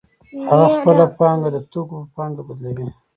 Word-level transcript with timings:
هغه 0.49 0.67
خپله 0.75 1.05
پانګه 1.17 1.49
د 1.55 1.57
توکو 1.71 1.95
په 2.03 2.07
پانګه 2.15 2.41
بدلوي 2.47 2.87